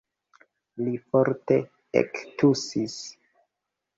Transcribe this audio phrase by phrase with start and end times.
[0.85, 1.59] Li forte
[2.01, 2.95] ektusis.